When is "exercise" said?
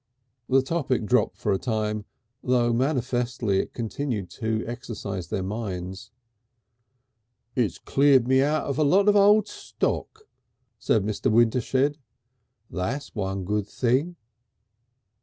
4.65-5.27